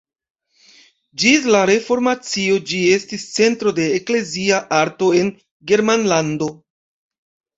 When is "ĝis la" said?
1.23-1.59